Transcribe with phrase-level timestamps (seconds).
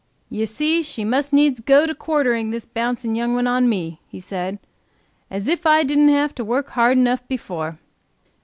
[0.31, 3.99] "You see she must needs go to quartering this bouncing young one on to me,"
[4.07, 4.57] he said,
[5.29, 7.77] "as if I didn't have to work hard enough before.